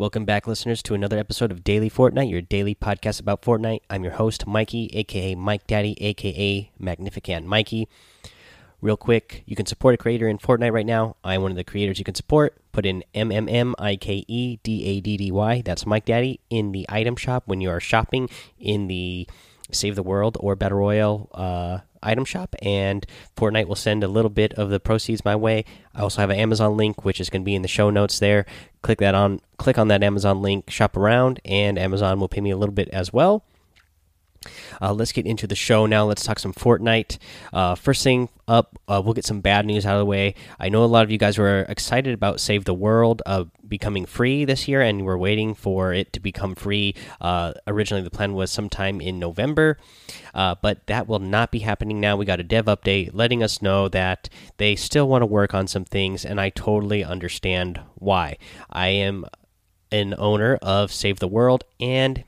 Welcome 0.00 0.24
back, 0.24 0.46
listeners, 0.46 0.82
to 0.84 0.94
another 0.94 1.18
episode 1.18 1.52
of 1.52 1.62
Daily 1.62 1.90
Fortnite, 1.90 2.30
your 2.30 2.40
daily 2.40 2.74
podcast 2.74 3.20
about 3.20 3.42
Fortnite. 3.42 3.82
I'm 3.90 4.02
your 4.02 4.14
host, 4.14 4.46
Mikey, 4.46 4.88
aka 4.94 5.34
Mike 5.34 5.66
Daddy, 5.66 5.94
aka 6.00 6.70
Magnificent 6.78 7.44
Mikey. 7.44 7.86
Real 8.80 8.96
quick, 8.96 9.42
you 9.44 9.54
can 9.54 9.66
support 9.66 9.92
a 9.92 9.98
creator 9.98 10.26
in 10.26 10.38
Fortnite 10.38 10.72
right 10.72 10.86
now. 10.86 11.16
I'm 11.22 11.42
one 11.42 11.50
of 11.50 11.58
the 11.58 11.64
creators 11.64 11.98
you 11.98 12.06
can 12.06 12.14
support. 12.14 12.56
Put 12.72 12.86
in 12.86 13.04
M 13.12 13.30
M 13.30 13.46
M 13.46 13.74
I 13.78 13.96
K 13.96 14.24
E 14.26 14.56
D 14.62 14.86
A 14.86 15.00
D 15.02 15.18
D 15.18 15.30
Y. 15.30 15.60
That's 15.66 15.84
Mike 15.84 16.06
Daddy 16.06 16.40
in 16.48 16.72
the 16.72 16.86
item 16.88 17.14
shop 17.14 17.42
when 17.44 17.60
you 17.60 17.68
are 17.68 17.78
shopping 17.78 18.30
in 18.58 18.88
the 18.88 19.28
Save 19.72 19.96
the 19.96 20.02
World 20.02 20.36
or 20.40 20.56
Battle 20.56 20.78
Royale 20.78 21.28
uh, 21.32 21.78
item 22.02 22.24
shop, 22.24 22.54
and 22.62 23.06
Fortnite 23.36 23.66
will 23.66 23.76
send 23.76 24.02
a 24.02 24.08
little 24.08 24.30
bit 24.30 24.52
of 24.54 24.70
the 24.70 24.80
proceeds 24.80 25.24
my 25.24 25.36
way. 25.36 25.64
I 25.94 26.00
also 26.00 26.20
have 26.20 26.30
an 26.30 26.38
Amazon 26.38 26.76
link, 26.76 27.04
which 27.04 27.20
is 27.20 27.30
going 27.30 27.42
to 27.42 27.46
be 27.46 27.54
in 27.54 27.62
the 27.62 27.68
show 27.68 27.90
notes 27.90 28.18
there. 28.18 28.46
Click 28.82 28.98
that 28.98 29.14
on, 29.14 29.40
click 29.58 29.78
on 29.78 29.88
that 29.88 30.02
Amazon 30.02 30.42
link, 30.42 30.70
shop 30.70 30.96
around, 30.96 31.40
and 31.44 31.78
Amazon 31.78 32.20
will 32.20 32.28
pay 32.28 32.40
me 32.40 32.50
a 32.50 32.56
little 32.56 32.74
bit 32.74 32.88
as 32.90 33.12
well. 33.12 33.44
Uh, 34.80 34.92
let's 34.94 35.12
get 35.12 35.26
into 35.26 35.46
the 35.46 35.54
show 35.54 35.84
now. 35.84 36.06
Let's 36.06 36.24
talk 36.24 36.38
some 36.38 36.54
Fortnite. 36.54 37.18
Uh, 37.52 37.74
first 37.74 38.02
thing 38.02 38.30
up, 38.48 38.78
uh, 38.88 39.00
we'll 39.04 39.12
get 39.12 39.26
some 39.26 39.42
bad 39.42 39.66
news 39.66 39.84
out 39.84 39.96
of 39.96 40.00
the 40.00 40.06
way. 40.06 40.34
I 40.58 40.70
know 40.70 40.82
a 40.82 40.86
lot 40.86 41.04
of 41.04 41.10
you 41.10 41.18
guys 41.18 41.36
were 41.36 41.66
excited 41.68 42.14
about 42.14 42.40
Save 42.40 42.64
the 42.64 42.72
World 42.72 43.20
uh, 43.26 43.44
becoming 43.68 44.06
free 44.06 44.46
this 44.46 44.66
year, 44.66 44.80
and 44.80 45.04
we're 45.04 45.18
waiting 45.18 45.54
for 45.54 45.92
it 45.92 46.14
to 46.14 46.20
become 46.20 46.54
free. 46.54 46.94
Uh, 47.20 47.52
originally, 47.66 48.02
the 48.02 48.10
plan 48.10 48.32
was 48.32 48.50
sometime 48.50 49.00
in 49.00 49.18
November, 49.18 49.76
uh, 50.34 50.54
but 50.62 50.86
that 50.86 51.06
will 51.06 51.18
not 51.18 51.50
be 51.50 51.58
happening 51.58 52.00
now. 52.00 52.16
We 52.16 52.24
got 52.24 52.40
a 52.40 52.44
dev 52.44 52.64
update 52.64 53.10
letting 53.12 53.42
us 53.42 53.60
know 53.60 53.88
that 53.88 54.30
they 54.56 54.74
still 54.74 55.06
want 55.06 55.20
to 55.20 55.26
work 55.26 55.52
on 55.52 55.66
some 55.66 55.84
things, 55.84 56.24
and 56.24 56.40
I 56.40 56.48
totally 56.48 57.04
understand 57.04 57.78
why. 57.96 58.38
I 58.70 58.88
am 58.88 59.26
an 59.92 60.14
owner 60.16 60.58
of 60.62 60.92
Save 60.92 61.18
the 61.18 61.28
World, 61.28 61.64
and 61.78 62.24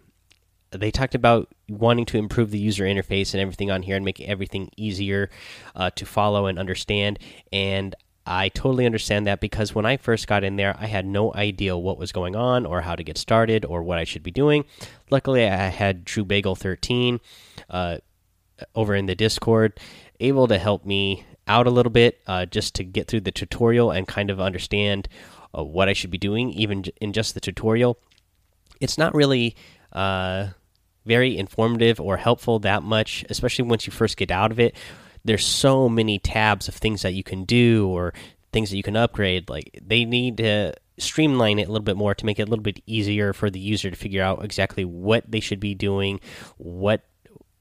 they 0.73 0.91
talked 0.91 1.15
about 1.15 1.49
wanting 1.69 2.07
to 2.07 2.19
improve 2.19 2.51
the 2.51 2.59
user 2.59 2.85
interface 2.85 3.35
and 3.35 3.41
everything 3.41 3.71
on 3.71 3.83
here 3.83 3.97
and 3.97 4.05
make 4.05 4.21
everything 4.21 4.71
easier 4.77 5.31
uh, 5.77 5.91
to 5.91 6.07
follow 6.07 6.47
and 6.47 6.59
understand. 6.59 7.19
And 7.53 7.95
I 8.25 8.49
totally 8.51 8.87
understand 8.87 9.27
that 9.27 9.41
because 9.41 9.75
when 9.75 9.85
I 9.85 9.97
first 9.97 10.27
got 10.27 10.45
in 10.45 10.57
there, 10.57 10.77
I 10.79 10.87
had 10.87 11.07
no 11.07 11.35
idea 11.35 11.77
what 11.77 11.99
was 11.99 12.13
going 12.13 12.37
on 12.37 12.65
or 12.65 12.83
how 12.83 12.95
to 12.95 13.03
get 13.03 13.19
started 13.19 13.65
or 13.65 13.83
what 13.83 13.99
I 13.99 14.05
should 14.05 14.23
be 14.23 14.31
doing. 14.31 14.65
Luckily, 15.11 15.45
I 15.45 15.69
had 15.69 16.07
True 16.07 16.25
Bagel 16.25 16.55
13 16.55 17.21
uh, 17.69 17.99
over 18.75 18.95
in 18.95 19.07
the 19.07 19.17
Discord, 19.17 19.79
able 20.21 20.47
to 20.47 20.59
help 20.59 20.87
me 20.87 21.25
out 21.49 21.67
a 21.67 21.71
little 21.71 21.91
bit 21.91 22.21
uh, 22.29 22.47
just 22.47 22.75
to 22.77 22.85
get 22.85 23.09
through 23.09 23.21
the 23.21 23.33
tutorial 23.33 23.91
and 23.91 24.07
kind 24.07 24.31
of 24.31 24.41
understand 24.41 25.09
uh, 25.57 25.65
what 25.65 25.89
I 25.89 25.93
should 25.93 26.11
be 26.11 26.19
doing, 26.19 26.51
even 26.51 26.85
in 27.01 27.13
just 27.13 27.35
the 27.35 27.41
tutorial. 27.41 27.99
It's 28.81 28.97
not 28.97 29.15
really 29.15 29.57
uh, 29.93 30.49
very 31.05 31.37
informative 31.37 32.01
or 32.01 32.17
helpful 32.17 32.59
that 32.61 32.83
much, 32.83 33.25
especially 33.31 33.65
once 33.65 33.87
you 33.87 33.93
first 33.93 34.17
get 34.17 34.31
out 34.31 34.53
of 34.53 34.61
it. 34.61 34.77
There's 35.25 35.47
so 35.47 35.89
many 35.89 36.19
tabs 36.19 36.69
of 36.69 36.75
things 36.75 37.03
that 37.03 37.15
you 37.15 37.23
can 37.23 37.45
do 37.45 37.89
or 37.89 38.13
things 38.53 38.71
that 38.71 38.77
you 38.77 38.83
can 38.83 38.97
upgrade. 38.97 39.49
Like 39.49 39.81
they 39.85 40.05
need 40.05 40.39
to 40.39 40.75
streamline 40.99 41.59
it 41.59 41.69
a 41.69 41.73
little 41.73 41.85
bit 41.85 41.97
more 41.97 42.15
to 42.15 42.27
make 42.27 42.39
it 42.39 42.43
a 42.43 42.51
little 42.51 42.63
bit 42.63 42.83
easier 42.87 43.33
for 43.33 43.51
the 43.51 43.61
user 43.61 43.91
to 43.91 43.97
figure 43.97 44.23
out 44.23 44.45
exactly 44.45 44.85
what 44.85 45.31
they 45.31 45.41
should 45.41 45.61
be 45.61 45.75
doing, 45.75 46.21
what 46.59 47.05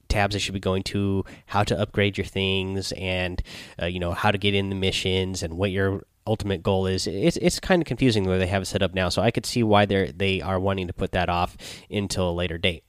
tabs 0.08 0.34
they 0.34 0.38
should 0.38 0.54
be 0.54 0.60
going 0.60 0.82
to, 0.82 1.24
how 1.46 1.64
to 1.64 1.78
upgrade 1.78 2.18
your 2.18 2.26
things, 2.26 2.92
and 2.92 3.42
uh, 3.80 3.86
you 3.86 3.98
know 3.98 4.12
how 4.12 4.30
to 4.30 4.38
get 4.38 4.54
in 4.54 4.68
the 4.68 4.74
missions 4.74 5.42
and 5.42 5.54
what 5.54 5.70
your 5.70 6.04
ultimate 6.26 6.62
goal 6.62 6.86
is. 6.86 7.06
It's 7.06 7.36
it's 7.38 7.58
kind 7.58 7.82
of 7.82 7.86
confusing 7.86 8.24
the 8.24 8.30
way 8.30 8.38
they 8.38 8.46
have 8.46 8.62
it 8.62 8.66
set 8.66 8.82
up 8.82 8.94
now. 8.94 9.08
So 9.08 9.22
I 9.22 9.30
could 9.30 9.46
see 9.46 9.62
why 9.62 9.86
they 9.86 9.96
are 9.96 10.12
they 10.12 10.40
are 10.40 10.60
wanting 10.60 10.86
to 10.86 10.92
put 10.92 11.12
that 11.12 11.28
off 11.28 11.56
until 11.90 12.30
a 12.30 12.32
later 12.32 12.58
date. 12.58 12.84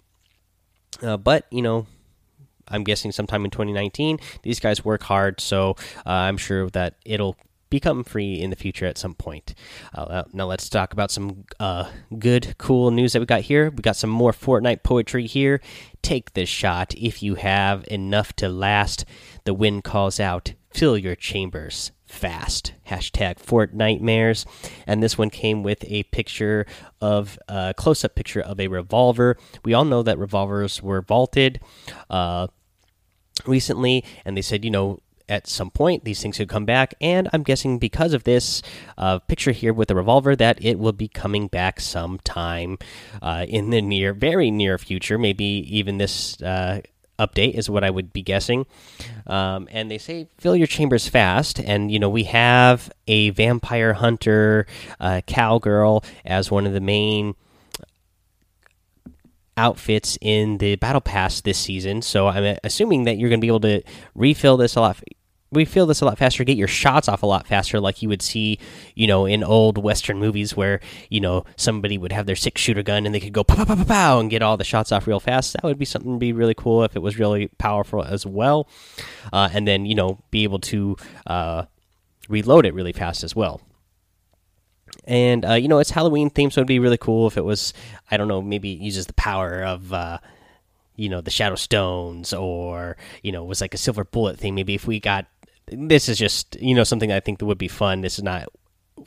Uh, 1.04 1.18
but 1.18 1.46
you 1.52 1.62
know, 1.62 1.86
I'm 2.68 2.84
guessing 2.84 3.12
sometime 3.12 3.46
in 3.46 3.52
2019, 3.52 4.20
these 4.42 4.60
guys 4.60 4.86
work 4.86 5.04
hard, 5.04 5.40
so 5.40 5.76
uh, 6.06 6.10
I'm 6.10 6.38
sure 6.38 6.70
that 6.72 6.96
it'll 7.06 7.36
become 7.70 8.04
free 8.04 8.40
in 8.40 8.52
the 8.52 8.56
future 8.56 8.86
at 8.86 9.00
some 9.00 9.16
point. 9.16 9.56
Uh, 9.96 10.24
now 10.32 10.46
let's 10.46 10.70
talk 10.70 10.94
about 10.94 11.10
some 11.10 11.46
uh, 11.60 11.90
good, 12.20 12.56
cool 12.60 12.92
news 12.92 13.14
that 13.14 13.20
we 13.20 13.26
got 13.26 13.42
here. 13.42 13.72
We 13.72 13.82
got 13.82 13.96
some 13.96 14.12
more 14.12 14.32
Fortnite 14.32 14.84
poetry 14.84 15.26
here. 15.26 15.60
Take 16.04 16.34
this 16.34 16.50
shot 16.50 16.94
if 16.96 17.24
you 17.24 17.34
have 17.36 17.84
enough 17.90 18.32
to 18.34 18.48
last. 18.48 19.06
The 19.46 19.56
wind 19.56 19.84
calls 19.84 20.20
out. 20.20 20.54
Fill 20.70 21.00
your 21.00 21.16
chambers 21.16 21.92
fast. 22.14 22.74
Hashtag 22.88 23.36
Fortnitemares. 23.40 24.46
And 24.88 25.02
this 25.02 25.18
one 25.18 25.30
came 25.30 25.64
with 25.64 25.84
a 25.88 26.04
picture 26.04 26.66
of 27.02 27.38
a 27.48 27.74
close 27.76 28.06
up 28.06 28.16
picture 28.16 28.42
of 28.42 28.60
a 28.60 28.68
revolver. 28.68 29.38
We 29.66 29.74
all 29.74 29.86
know 29.86 30.04
that 30.04 30.18
revolvers 30.18 30.82
were 30.82 31.02
vaulted 31.02 31.60
uh, 32.10 32.48
recently, 33.46 34.06
and 34.24 34.38
they 34.38 34.42
said, 34.42 34.64
you 34.64 34.72
know, 34.72 35.00
at 35.30 35.48
some 35.48 35.72
point 35.72 36.04
these 36.04 36.22
things 36.22 36.38
could 36.38 36.50
come 36.50 36.66
back 36.66 36.94
and 37.00 37.30
i'm 37.32 37.44
guessing 37.44 37.80
because 37.80 38.14
of 38.14 38.26
this 38.26 38.62
uh, 38.98 39.20
picture 39.20 39.54
here 39.54 39.72
with 39.72 39.88
the 39.88 39.96
revolver 39.96 40.36
that 40.36 40.64
it 40.64 40.78
will 40.78 40.92
be 40.92 41.08
coming 41.08 41.48
back 41.48 41.80
sometime 41.80 42.78
uh, 43.22 43.46
in 43.48 43.70
the 43.70 43.82
near 43.82 44.14
very 44.14 44.52
near 44.52 44.78
future 44.78 45.18
maybe 45.18 45.46
even 45.46 45.98
this 45.98 46.42
uh, 46.42 46.82
update 47.20 47.54
is 47.54 47.70
what 47.70 47.84
I 47.84 47.90
would 47.90 48.14
be 48.14 48.22
guessing. 48.22 48.66
Um, 49.28 49.68
and 49.72 49.90
they 49.90 49.98
say 49.98 50.28
fill 50.38 50.56
your 50.56 50.68
chambers 50.68 51.08
fast, 51.08 51.60
and 51.60 51.92
you 51.92 52.00
know 52.00 52.10
we 52.10 52.24
have 52.26 52.92
a 53.08 53.30
vampire 53.32 53.94
hunter, 53.94 54.66
uh, 55.00 55.22
cowgirl 55.26 56.04
as 56.26 56.52
one 56.52 56.66
of 56.66 56.74
the 56.74 56.82
main 56.82 57.36
outfits 59.56 60.18
in 60.22 60.58
the 60.58 60.76
battle 60.76 61.02
pass 61.02 61.42
this 61.42 61.58
season. 61.58 62.02
So 62.02 62.28
I'm 62.28 62.58
assuming 62.64 63.04
that 63.04 63.18
you're 63.18 63.30
going 63.30 63.40
to 63.40 63.46
be 63.46 63.48
able 63.48 63.60
to 63.62 63.84
refill 64.16 64.58
this 64.58 64.76
a 64.76 64.82
lot 64.82 65.02
we 65.54 65.66
feel 65.66 65.86
this 65.86 66.02
a 66.02 66.06
lot 66.06 66.18
faster, 66.18 66.44
get 66.44 66.58
your 66.58 66.68
shots 66.68 67.08
off 67.08 67.24
a 67.24 67.26
lot 67.26 67.48
faster, 67.48 67.80
like 67.80 68.02
you 68.02 68.10
would 68.10 68.22
see, 68.22 68.60
you 68.96 69.08
know, 69.08 69.26
in 69.26 69.44
old 69.44 69.78
Western 69.78 70.20
movies 70.20 70.56
where, 70.56 70.80
you 71.10 71.20
know, 71.20 71.46
somebody 71.56 71.98
would 71.98 72.12
have 72.12 72.26
their 72.26 72.36
six 72.36 72.62
shooter 72.62 72.84
gun 72.84 73.06
and 73.06 73.14
they 73.14 73.20
could 73.20 73.34
go 73.34 73.44
pow, 73.44 73.66
pow, 73.66 73.76
pow, 73.76 73.84
pow, 73.84 74.20
and 74.20 74.30
get 74.30 74.42
all 74.42 74.58
the 74.58 74.64
shots 74.64 74.92
off 74.92 75.08
real 75.08 75.20
fast. 75.20 75.54
That 75.54 75.64
would 75.64 75.80
be 75.80 75.86
something 75.86 76.14
to 76.14 76.20
be 76.20 76.34
really 76.34 76.54
cool 76.54 76.84
if 76.84 76.96
it 76.96 77.02
was 77.02 77.20
really 77.20 77.48
powerful 77.58 78.04
as 78.04 78.26
well. 78.26 78.68
Uh, 79.32 79.50
and 79.54 79.68
then, 79.68 79.86
you 79.86 79.96
know, 79.96 80.20
be 80.32 80.44
able 80.44 80.60
to 80.60 80.98
uh, 81.28 81.66
reload 82.30 82.66
it 82.66 82.74
really 82.74 82.94
fast 82.94 83.24
as 83.24 83.36
well. 83.36 83.62
And, 85.06 85.44
uh, 85.46 85.54
you 85.54 85.68
know, 85.68 85.80
it's 85.80 85.92
Halloween 85.92 86.30
themed, 86.30 86.54
so 86.54 86.62
it'd 86.62 86.68
be 86.68 86.80
really 86.80 86.98
cool 86.98 87.28
if 87.28 87.38
it 87.38 87.44
was, 87.44 87.74
I 88.10 88.18
don't 88.18 88.28
know, 88.28 88.42
maybe 88.42 88.74
it 88.74 88.80
uses 88.80 89.08
the 89.08 89.14
power 89.14 89.64
of, 89.64 89.92
uh, 89.92 90.20
you 90.96 91.10
know 91.10 91.22
the 91.22 91.32
shadow 91.32 91.56
stones 91.56 92.34
or 92.34 92.98
you 93.22 93.32
know 93.32 93.44
it 93.44 93.48
was 93.48 93.62
like 93.62 93.74
a 93.74 93.78
silver 93.78 94.04
bullet 94.04 94.38
thing 94.38 94.56
maybe 94.56 94.76
if 94.76 94.86
we 94.86 95.00
got 95.00 95.26
this 95.68 96.10
is 96.10 96.18
just 96.18 96.60
you 96.62 96.76
know 96.76 96.84
something 96.84 97.12
I 97.12 97.20
think 97.20 97.40
that 97.40 97.46
would 97.46 97.58
be 97.58 97.68
fun. 97.68 98.02
This 98.02 98.18
is 98.18 98.24
not 98.24 98.48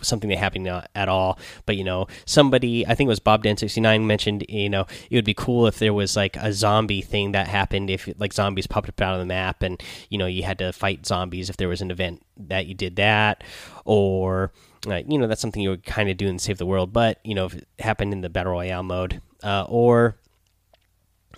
something 0.03 0.29
that 0.31 0.39
happened 0.39 0.69
at 0.69 1.09
all. 1.09 1.39
But 1.65 1.77
you 1.77 1.85
know 1.85 2.07
somebody 2.25 2.87
i 2.87 2.95
think 2.95 3.07
it 3.07 3.09
was 3.09 3.21
bob 3.21 3.43
den 3.43 3.57
69 3.57 4.07
mentioned 4.07 4.45
you 4.49 4.69
know 4.69 4.87
it 5.11 5.17
would 5.17 5.25
be 5.25 5.35
cool 5.35 5.67
if 5.67 5.79
there 5.79 5.95
was 5.95 6.17
like 6.17 6.37
a 6.37 6.53
zombie 6.53 7.03
thing 7.03 7.33
that 7.33 7.47
happened 7.47 7.89
if 7.89 8.09
like 8.19 8.33
zombies 8.33 8.67
popped 8.67 8.89
up 8.89 9.01
out 9.01 9.15
of 9.15 9.21
the 9.21 9.27
map 9.27 9.63
and 9.63 9.83
you 10.11 10.19
know 10.19 10.27
you 10.27 10.43
had 10.43 10.59
to 10.59 10.73
fight 10.73 11.07
zombies 11.07 11.49
if 11.49 11.57
there 11.57 11.69
was 11.69 11.81
an 11.81 11.91
event 11.91 12.23
that 12.37 12.67
you 12.67 12.75
did 12.75 12.97
that. 12.97 13.43
Or 13.85 14.53
uh, 14.87 15.03
you 15.07 15.19
know 15.19 15.27
that's 15.27 15.41
something 15.41 15.63
you 15.63 15.71
would 15.71 15.85
kind 15.85 16.09
of 16.09 16.17
do 16.17 16.27
in 16.27 16.39
save 16.39 16.59
the 16.59 16.67
world. 16.67 16.93
But 16.93 17.21
you 17.25 17.35
know 17.35 17.47
if 17.47 17.55
it 17.55 17.69
happened 17.79 18.13
in 18.13 18.21
the 18.21 18.29
battle 18.29 18.53
royale 18.53 18.83
mode 18.83 19.21
uh, 19.43 19.65
or 19.69 20.17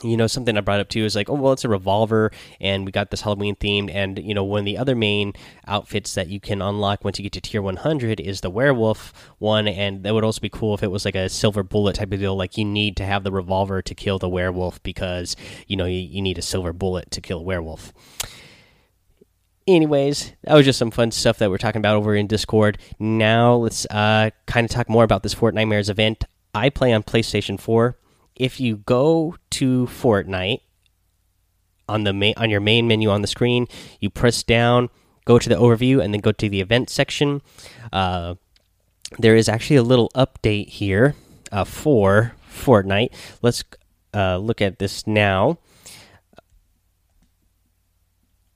you 0.05 0.17
know 0.17 0.27
something 0.27 0.57
i 0.57 0.61
brought 0.61 0.79
up 0.79 0.89
too 0.89 1.05
is 1.05 1.17
like 1.17 1.29
oh 1.29 1.35
well 1.35 1.53
it's 1.53 1.65
a 1.65 1.69
revolver 1.69 2.31
and 2.61 2.87
we 2.87 2.93
got 2.93 3.11
this 3.11 3.23
halloween 3.23 3.57
themed. 3.57 3.91
And 3.93 4.19
you 4.19 4.35
know 4.35 4.45
one 4.45 4.61
of 4.61 4.65
the 4.65 4.79
other 4.79 4.95
main 4.95 5.33
outfits 5.67 6.15
that 6.15 6.29
you 6.29 6.41
can 6.41 6.63
unlock 6.63 7.05
once 7.05 7.19
you 7.19 7.23
get 7.23 7.33
to 7.33 7.41
tier 7.41 7.63
100 7.63 8.21
is 8.21 8.41
the 8.41 8.51
werewolf 8.51 9.13
one. 9.39 9.69
And 9.69 10.03
that 10.03 10.15
would 10.15 10.25
also 10.25 10.41
be 10.41 10.49
cool 10.49 10.75
if 10.75 10.83
it 10.83 10.91
was 10.91 11.05
like 11.05 11.15
a 11.15 11.29
silver 11.29 11.63
bullet 11.63 11.97
type 11.97 12.13
of 12.13 12.21
deal. 12.21 12.37
Like 12.37 12.57
you 12.57 12.65
need 12.65 12.97
to 12.97 13.05
have 13.05 13.25
the 13.25 13.33
revolver 13.33 13.83
to 13.83 13.95
kill 13.95 14.19
the 14.19 14.29
werewolf 14.29 14.83
because 14.83 15.37
you 15.67 15.77
know 15.77 15.87
you, 15.87 15.99
you 15.99 16.23
need 16.23 16.39
a 16.39 16.43
silver 16.43 16.73
bullet 16.73 17.11
to 17.13 17.21
kill 17.21 17.41
a 17.41 17.43
werewolf. 17.43 17.93
Anyways 19.67 20.33
that 20.43 20.55
was 20.55 20.65
just 20.65 20.79
some 20.79 20.91
fun 20.91 21.11
stuff 21.11 21.39
that 21.39 21.51
we're 21.51 21.59
talking 21.59 21.81
about 21.81 21.97
over 21.97 22.15
in 22.15 22.27
discord. 22.27 22.79
Now 22.99 23.55
let's 23.55 23.87
uh 23.87 24.31
kind 24.47 24.65
of 24.65 24.71
talk 24.71 24.89
more 24.89 25.05
about 25.05 25.23
this 25.23 25.35
fortnitemares 25.35 25.91
event. 25.91 26.25
I 26.55 26.71
play 26.71 26.93
on 26.93 27.03
playstation 27.03 27.61
4 27.61 27.98
if 28.39 28.61
you 28.61 28.77
go 28.77 29.37
to 29.51 29.87
Fortnite 29.87 30.61
on 31.89 32.05
the 32.05 32.13
main 32.13 32.35
on 32.37 32.51
your 32.51 32.61
main 32.61 32.87
menu 32.87 33.11
on 33.11 33.23
the 33.23 33.29
screen, 33.29 33.67
you 34.01 34.09
press 34.11 34.43
down, 34.43 34.89
go 35.25 35.39
to 35.39 35.49
the 35.49 35.57
overview, 35.57 36.03
and 36.03 36.15
then 36.15 36.21
go 36.21 36.33
to 36.33 36.49
the 36.49 36.61
event 36.61 36.89
section. 36.89 37.43
Uh, 37.93 38.35
there 39.19 39.37
is 39.37 39.49
actually 39.49 39.77
a 39.77 39.83
little 39.83 40.11
update 40.15 40.69
here 40.69 41.15
uh, 41.51 41.65
for 41.65 42.35
Fortnite. 42.51 43.11
Let's 43.43 43.65
uh, 44.15 44.37
look 44.37 44.61
at 44.61 44.79
this 44.79 45.07
now. 45.07 45.59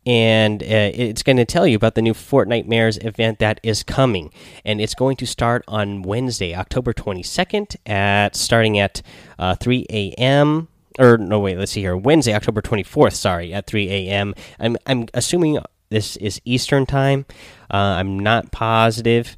And 0.04 0.62
uh, 0.62 0.66
it's 0.94 1.22
going 1.22 1.36
to 1.36 1.44
tell 1.44 1.66
you 1.66 1.76
about 1.76 1.94
the 1.94 2.02
new 2.02 2.12
Fortnitemares 2.12 3.04
event 3.04 3.38
that 3.38 3.60
is 3.62 3.84
coming, 3.84 4.32
and 4.64 4.80
it's 4.80 4.94
going 4.94 5.16
to 5.18 5.26
start 5.26 5.64
on 5.68 6.02
Wednesday, 6.02 6.56
October 6.56 6.92
22nd, 6.92 7.76
at 7.86 8.34
starting 8.34 8.80
at 8.80 9.00
uh, 9.38 9.54
3 9.54 9.86
a.m. 9.90 10.66
Or 10.98 11.18
no, 11.18 11.38
wait, 11.38 11.56
let's 11.56 11.72
see 11.72 11.82
here. 11.82 11.96
Wednesday, 11.96 12.34
October 12.34 12.60
24th. 12.60 13.14
Sorry, 13.14 13.54
at 13.54 13.66
3 13.66 13.88
a.m. 13.88 14.34
I'm 14.58 14.76
I'm 14.86 15.06
assuming 15.14 15.58
this 15.88 16.16
is 16.16 16.40
Eastern 16.44 16.84
time. 16.86 17.26
Uh, 17.70 17.76
I'm 18.00 18.18
not 18.18 18.50
positive. 18.50 19.36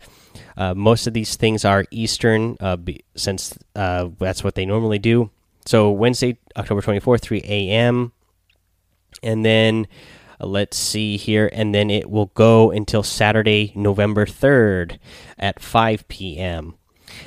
Uh, 0.56 0.72
most 0.74 1.06
of 1.06 1.12
these 1.12 1.36
things 1.36 1.64
are 1.64 1.84
Eastern, 1.90 2.56
uh, 2.60 2.76
since 3.16 3.58
uh, 3.74 4.08
that's 4.18 4.44
what 4.44 4.54
they 4.54 4.64
normally 4.64 4.98
do. 4.98 5.30
So 5.66 5.90
Wednesday, 5.90 6.38
October 6.56 6.80
24th, 6.80 7.20
3 7.22 7.42
a.m. 7.44 8.12
And 9.22 9.44
then 9.44 9.86
let's 10.44 10.76
see 10.76 11.16
here. 11.16 11.50
And 11.52 11.74
then 11.74 11.90
it 11.90 12.10
will 12.10 12.26
go 12.34 12.70
until 12.70 13.02
Saturday, 13.02 13.72
November 13.74 14.26
3rd 14.26 14.98
at 15.38 15.60
5 15.60 16.08
p.m. 16.08 16.74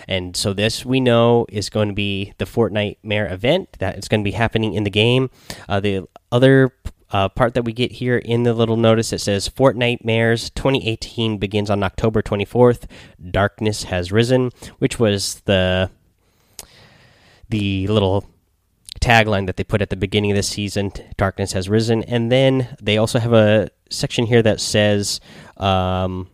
And 0.07 0.35
so 0.35 0.53
this 0.53 0.85
we 0.85 0.99
know 0.99 1.45
is 1.49 1.69
going 1.69 1.89
to 1.89 1.93
be 1.93 2.33
the 2.37 2.45
Fortnite 2.45 2.97
Mare 3.03 3.31
event 3.31 3.77
that 3.79 3.97
is 3.97 4.07
going 4.07 4.21
to 4.21 4.27
be 4.27 4.31
happening 4.31 4.73
in 4.73 4.83
the 4.83 4.89
game. 4.89 5.29
Uh, 5.67 5.79
the 5.79 6.07
other 6.31 6.73
uh, 7.11 7.29
part 7.29 7.53
that 7.53 7.63
we 7.63 7.73
get 7.73 7.93
here 7.93 8.17
in 8.17 8.43
the 8.43 8.53
little 8.53 8.75
notice 8.75 9.13
it 9.13 9.21
says 9.21 9.47
Fortnitemares 9.47 10.53
2018 10.53 11.37
begins 11.37 11.69
on 11.69 11.83
October 11.83 12.21
24th. 12.21 12.85
Darkness 13.31 13.83
has 13.83 14.11
risen, 14.11 14.51
which 14.79 14.99
was 14.99 15.41
the 15.45 15.89
the 17.49 17.87
little 17.87 18.25
tagline 18.99 19.45
that 19.45 19.57
they 19.57 19.63
put 19.63 19.81
at 19.81 19.89
the 19.89 19.95
beginning 19.95 20.31
of 20.31 20.37
the 20.37 20.43
season 20.43 20.91
darkness 21.17 21.53
has 21.53 21.69
risen 21.69 22.03
and 22.03 22.31
then 22.31 22.75
they 22.81 22.97
also 22.97 23.19
have 23.19 23.33
a 23.33 23.69
section 23.89 24.25
here 24.25 24.41
that 24.41 24.59
says 24.59 25.19
um, 25.57 26.29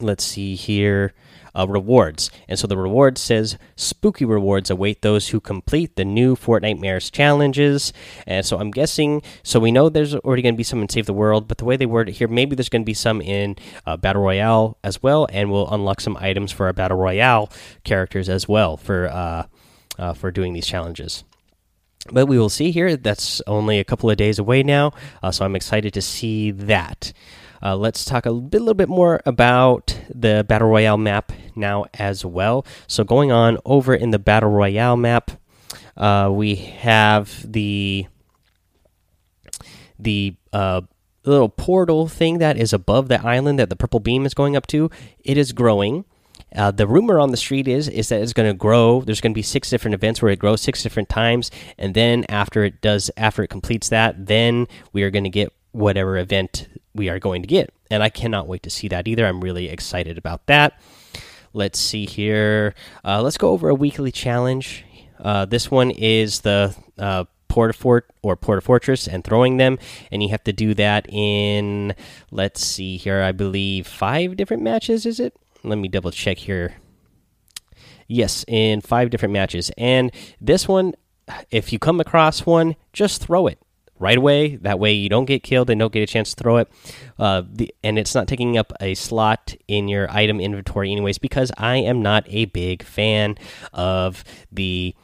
let's 0.00 0.24
see 0.24 0.54
here 0.54 1.12
uh, 1.54 1.66
rewards. 1.68 2.30
And 2.48 2.58
so 2.58 2.66
the 2.66 2.76
reward 2.76 3.18
says 3.18 3.58
spooky 3.76 4.24
rewards 4.24 4.70
await 4.70 5.02
those 5.02 5.28
who 5.28 5.40
complete 5.40 5.96
the 5.96 6.04
new 6.04 6.36
fortnitemares 6.36 7.10
challenges. 7.10 7.92
And 8.26 8.44
so 8.44 8.58
I'm 8.58 8.70
guessing, 8.70 9.22
so 9.42 9.60
we 9.60 9.72
know 9.72 9.88
there's 9.88 10.14
already 10.14 10.42
going 10.42 10.54
to 10.54 10.58
be 10.58 10.64
some 10.64 10.82
in 10.82 10.88
Save 10.88 11.06
the 11.06 11.12
World, 11.12 11.48
but 11.48 11.58
the 11.58 11.64
way 11.64 11.76
they 11.76 11.86
word 11.86 12.08
it 12.08 12.12
here, 12.12 12.28
maybe 12.28 12.56
there's 12.56 12.68
going 12.68 12.82
to 12.82 12.86
be 12.86 12.94
some 12.94 13.20
in 13.20 13.56
uh, 13.86 13.96
Battle 13.96 14.22
Royale 14.22 14.78
as 14.84 15.02
well, 15.02 15.26
and 15.32 15.50
we'll 15.50 15.72
unlock 15.72 16.00
some 16.00 16.16
items 16.18 16.52
for 16.52 16.66
our 16.66 16.72
Battle 16.72 16.98
Royale 16.98 17.50
characters 17.84 18.28
as 18.28 18.48
well 18.48 18.76
for 18.76 19.08
uh, 19.08 19.46
uh 20.00 20.12
for 20.14 20.32
doing 20.32 20.52
these 20.52 20.66
challenges 20.66 21.22
but 22.10 22.26
we 22.26 22.38
will 22.38 22.48
see 22.48 22.70
here. 22.70 22.96
That's 22.96 23.42
only 23.46 23.78
a 23.78 23.84
couple 23.84 24.10
of 24.10 24.16
days 24.16 24.38
away 24.38 24.62
now, 24.62 24.92
uh, 25.22 25.30
so 25.30 25.44
I'm 25.44 25.54
excited 25.54 25.92
to 25.94 26.02
see 26.02 26.50
that. 26.50 27.12
Uh, 27.62 27.76
let's 27.76 28.04
talk 28.06 28.24
a 28.24 28.32
bit, 28.32 28.60
little 28.60 28.74
bit 28.74 28.88
more 28.88 29.20
about 29.26 29.98
the 30.08 30.44
Battle 30.48 30.68
Royale 30.68 30.96
map 30.96 31.30
now 31.54 31.84
as 31.94 32.24
well. 32.24 32.64
So, 32.86 33.04
going 33.04 33.30
on 33.30 33.58
over 33.66 33.94
in 33.94 34.12
the 34.12 34.18
Battle 34.18 34.50
Royale 34.50 34.96
map, 34.96 35.32
uh, 35.96 36.30
we 36.32 36.54
have 36.54 37.50
the 37.50 38.06
the 39.98 40.34
uh, 40.54 40.80
little 41.26 41.50
portal 41.50 42.08
thing 42.08 42.38
that 42.38 42.56
is 42.56 42.72
above 42.72 43.08
the 43.08 43.20
island 43.22 43.58
that 43.58 43.68
the 43.68 43.76
purple 43.76 44.00
beam 44.00 44.24
is 44.24 44.32
going 44.32 44.56
up 44.56 44.66
to. 44.68 44.90
It 45.22 45.36
is 45.36 45.52
growing. 45.52 46.06
Uh, 46.54 46.70
the 46.70 46.86
rumor 46.86 47.18
on 47.18 47.30
the 47.30 47.36
street 47.36 47.68
is 47.68 47.88
is 47.88 48.08
that 48.08 48.20
it's 48.20 48.32
going 48.32 48.48
to 48.48 48.56
grow. 48.56 49.02
There's 49.02 49.20
going 49.20 49.32
to 49.32 49.38
be 49.38 49.42
six 49.42 49.70
different 49.70 49.94
events 49.94 50.20
where 50.20 50.32
it 50.32 50.38
grows 50.38 50.60
six 50.60 50.82
different 50.82 51.08
times, 51.08 51.50
and 51.78 51.94
then 51.94 52.24
after 52.28 52.64
it 52.64 52.80
does, 52.80 53.10
after 53.16 53.42
it 53.42 53.48
completes 53.48 53.88
that, 53.90 54.26
then 54.26 54.66
we 54.92 55.02
are 55.02 55.10
going 55.10 55.24
to 55.24 55.30
get 55.30 55.52
whatever 55.72 56.18
event 56.18 56.68
we 56.94 57.08
are 57.08 57.18
going 57.18 57.42
to 57.42 57.48
get. 57.48 57.72
And 57.90 58.02
I 58.02 58.08
cannot 58.08 58.48
wait 58.48 58.62
to 58.64 58.70
see 58.70 58.88
that 58.88 59.06
either. 59.06 59.26
I'm 59.26 59.40
really 59.40 59.68
excited 59.68 60.18
about 60.18 60.46
that. 60.46 60.80
Let's 61.52 61.78
see 61.78 62.06
here. 62.06 62.74
Uh, 63.04 63.22
let's 63.22 63.38
go 63.38 63.50
over 63.50 63.68
a 63.68 63.74
weekly 63.74 64.12
challenge. 64.12 64.84
Uh, 65.18 65.44
this 65.44 65.70
one 65.70 65.90
is 65.90 66.40
the 66.40 66.74
uh, 66.98 67.24
Port-a-Fort 67.48 68.06
or 68.22 68.36
Port-a-Fortress 68.36 69.08
and 69.08 69.24
throwing 69.24 69.56
them, 69.56 69.78
and 70.10 70.22
you 70.22 70.28
have 70.30 70.44
to 70.44 70.52
do 70.52 70.74
that 70.74 71.06
in. 71.08 71.94
Let's 72.30 72.64
see 72.64 72.96
here. 72.96 73.22
I 73.22 73.32
believe 73.32 73.86
five 73.86 74.36
different 74.36 74.62
matches. 74.62 75.04
Is 75.04 75.20
it? 75.20 75.36
Let 75.62 75.78
me 75.78 75.88
double 75.88 76.10
check 76.10 76.38
here. 76.38 76.76
Yes, 78.08 78.44
in 78.48 78.80
five 78.80 79.10
different 79.10 79.32
matches, 79.32 79.70
and 79.78 80.10
this 80.40 80.66
one, 80.66 80.94
if 81.50 81.72
you 81.72 81.78
come 81.78 82.00
across 82.00 82.44
one, 82.44 82.74
just 82.92 83.22
throw 83.22 83.46
it 83.46 83.58
right 84.00 84.18
away. 84.18 84.56
That 84.56 84.80
way 84.80 84.92
you 84.94 85.08
don't 85.08 85.26
get 85.26 85.44
killed 85.44 85.70
and 85.70 85.78
don't 85.78 85.92
get 85.92 86.02
a 86.02 86.06
chance 86.06 86.34
to 86.34 86.42
throw 86.42 86.56
it. 86.56 86.68
Uh, 87.18 87.42
the, 87.48 87.72
and 87.84 87.98
it's 87.98 88.14
not 88.14 88.26
taking 88.26 88.56
up 88.58 88.72
a 88.80 88.94
slot 88.94 89.54
in 89.68 89.86
your 89.86 90.10
item 90.10 90.40
inventory, 90.40 90.90
anyways, 90.90 91.18
because 91.18 91.52
I 91.56 91.76
am 91.76 92.02
not 92.02 92.24
a 92.26 92.46
big 92.46 92.82
fan 92.82 93.36
of 93.72 94.24
the 94.50 94.94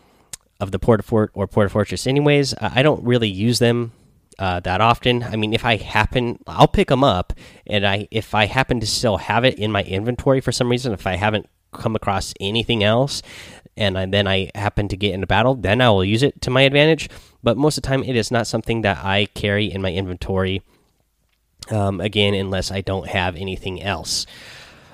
of 0.58 0.72
the 0.72 0.78
Port-a-Fort 0.78 1.32
or 1.34 1.46
Port-a-Fortress. 1.46 2.06
Anyways, 2.06 2.54
I 2.58 2.82
don't 2.82 3.04
really 3.04 3.28
use 3.28 3.58
them 3.58 3.92
uh, 4.38 4.60
that 4.60 4.80
often. 4.80 5.22
I 5.22 5.36
mean, 5.36 5.52
if 5.52 5.64
I 5.64 5.76
happen, 5.76 6.38
I'll 6.46 6.68
pick 6.68 6.88
them 6.88 7.04
up, 7.04 7.32
and 7.66 7.86
I 7.86 8.08
if 8.10 8.34
I 8.34 8.46
happen 8.46 8.80
to 8.80 8.86
still 8.86 9.16
have 9.16 9.44
it 9.44 9.58
in 9.58 9.72
my 9.72 9.82
inventory 9.82 10.40
for 10.40 10.52
some 10.52 10.70
reason, 10.70 10.92
if 10.92 11.06
I 11.06 11.16
haven't 11.16 11.46
come 11.72 11.96
across 11.96 12.34
anything 12.40 12.82
else, 12.84 13.22
and 13.76 13.98
I, 13.98 14.06
then 14.06 14.26
I 14.26 14.50
happen 14.54 14.88
to 14.88 14.96
get 14.96 15.14
in 15.14 15.22
a 15.22 15.26
battle, 15.26 15.54
then 15.54 15.80
I 15.80 15.90
will 15.90 16.04
use 16.04 16.22
it 16.22 16.40
to 16.42 16.50
my 16.50 16.62
advantage. 16.62 17.08
But 17.42 17.56
most 17.56 17.76
of 17.76 17.82
the 17.82 17.88
time, 17.88 18.02
it 18.02 18.16
is 18.16 18.30
not 18.30 18.46
something 18.46 18.82
that 18.82 19.04
I 19.04 19.26
carry 19.34 19.66
in 19.70 19.82
my 19.82 19.92
inventory. 19.92 20.62
Um, 21.68 22.00
again, 22.00 22.34
unless 22.34 22.70
I 22.70 22.80
don't 22.80 23.08
have 23.08 23.34
anything 23.34 23.82
else. 23.82 24.24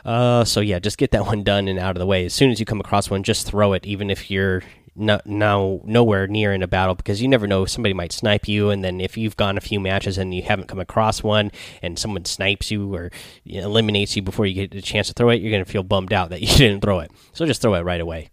Uh, 0.05 0.43
so 0.45 0.61
yeah, 0.61 0.79
just 0.79 0.99
get 0.99 1.11
that 1.11 1.27
one 1.27 1.43
done 1.43 1.69
and 1.69 1.79
out 1.79 1.97
of 1.97 2.01
the 2.01 2.07
way. 2.07 2.25
As 2.25 2.35
soon 2.35 2.51
as 2.51 2.61
you 2.61 2.67
come 2.67 2.81
across 2.81 3.11
one, 3.11 3.23
just 3.23 3.47
throw 3.47 3.73
it, 3.73 3.87
even 3.87 4.11
if 4.11 4.31
you're 4.31 4.63
no, 4.95 5.21
now 5.25 5.81
nowhere 5.85 6.27
near 6.27 6.53
in 6.53 6.63
a 6.63 6.67
battle 6.67 6.95
because 6.95 7.23
you 7.23 7.29
never 7.29 7.47
know 7.47 7.65
somebody 7.65 7.95
might 7.95 8.13
snipe 8.13 8.47
you 8.47 8.71
and 8.71 8.85
then 8.85 9.01
if 9.01 9.17
you've 9.17 9.37
gone 9.37 9.57
a 9.57 9.61
few 9.61 9.81
matches 9.81 10.19
and 10.19 10.35
you 10.35 10.43
haven't 10.43 10.69
come 10.69 10.81
across 10.81 11.23
one 11.23 11.51
and 11.81 11.99
someone 11.99 12.25
snipes 12.25 12.71
you 12.71 12.95
or 12.95 13.11
eliminates 13.47 14.17
you 14.17 14.23
before 14.23 14.45
you 14.47 14.55
get 14.55 14.75
a 14.75 14.83
chance 14.83 15.07
to 15.09 15.15
throw 15.15 15.31
it 15.31 15.41
you're 15.41 15.51
going 15.51 15.65
to 15.65 15.71
feel 15.71 15.83
bummed 15.83 16.13
out 16.13 16.31
that 16.31 16.43
you 16.43 16.49
didn't 16.57 16.83
throw 16.83 17.01
it 17.01 17.11
so 17.33 17.47
just 17.47 17.63
throw 17.63 17.75
it 17.75 17.81
right 17.81 18.01
away 18.01 18.29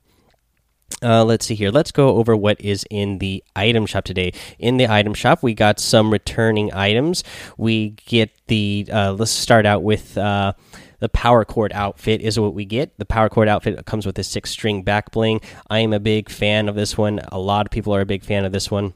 uh, 1.02 1.24
let's 1.24 1.46
see 1.46 1.56
here. 1.56 1.72
Let's 1.72 1.92
go 1.92 2.18
over 2.18 2.36
what 2.36 2.60
is 2.60 2.86
in 2.90 3.20
the 3.20 3.44
item 3.56 3.86
shop 3.86 4.04
today. 4.04 4.34
In 4.58 4.78
the 4.78 4.88
item 4.88 5.14
shop, 5.14 5.42
we 5.42 5.54
got 5.54 5.80
some 5.80 6.12
returning 6.12 6.74
items. 6.74 7.24
We 7.58 7.92
get 8.06 8.32
the. 8.48 8.88
Uh, 8.92 9.14
let's 9.14 9.32
start 9.32 9.66
out 9.66 9.82
with 9.84 10.18
uh, 10.18 10.54
the 11.00 11.10
power 11.10 11.46
chord 11.46 11.72
outfit. 11.74 12.22
Is 12.22 12.40
what 12.40 12.54
we 12.54 12.66
get. 12.66 12.98
The 12.98 13.06
power 13.06 13.30
chord 13.30 13.48
outfit 13.48 13.86
comes 13.86 14.06
with 14.06 14.18
a 14.20 14.24
six 14.24 14.52
string 14.52 14.84
back 14.84 15.12
bling. 15.12 15.42
I 15.70 15.80
am 15.80 15.94
a 15.94 16.00
big 16.00 16.30
fan 16.30 16.70
of 16.70 16.76
this 16.76 16.98
one. 16.98 17.20
A 17.32 17.40
lot 17.40 17.66
of 17.66 17.72
people 17.72 17.94
are 17.96 18.02
a 18.02 18.06
big 18.06 18.24
fan 18.24 18.46
of 18.46 18.52
this 18.52 18.70
one. 18.70 18.94